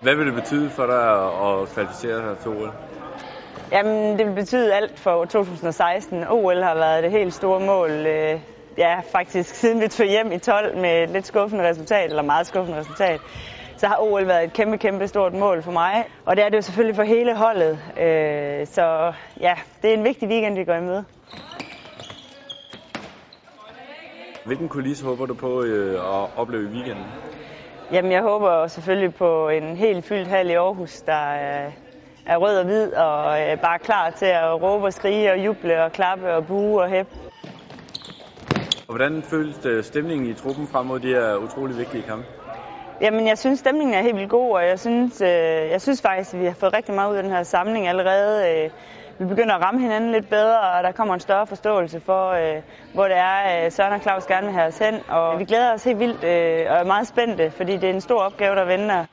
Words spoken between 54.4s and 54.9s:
vil have os